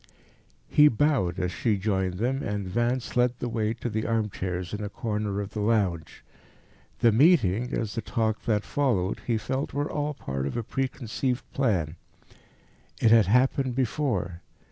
[0.67, 4.83] He bowed, as she joined them, and Vance led the way to the armchairs in
[4.83, 6.23] a corner of the lounge.
[7.01, 11.43] The meeting, as the talk that followed, he felt, were all part of a preconceived
[11.53, 11.97] plan.
[12.99, 14.41] It had happened before.